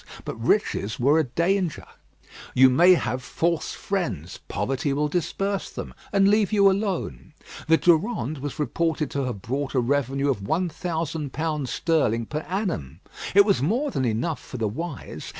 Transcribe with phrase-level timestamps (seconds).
[0.25, 1.85] But riches were a danger.
[2.55, 7.33] You may have false friends; poverty will disperse them, and leave you alone.
[7.67, 12.39] The Durande was reported to have brought a revenue of one thousand pounds sterling per
[12.49, 12.99] annum.
[13.35, 15.25] It was more than enough for the wise.